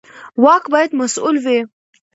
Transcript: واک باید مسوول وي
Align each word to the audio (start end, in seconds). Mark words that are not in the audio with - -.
واک 0.43 0.63
باید 0.73 0.91
مسوول 0.99 1.35
وي 1.45 1.59